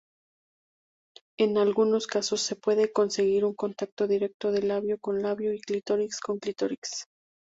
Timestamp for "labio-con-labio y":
4.63-5.61